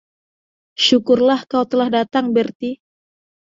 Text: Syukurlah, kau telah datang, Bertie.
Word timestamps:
Syukurlah, 0.85 1.41
kau 1.51 1.61
telah 1.71 1.89
datang, 1.97 2.25
Bertie. 2.35 2.75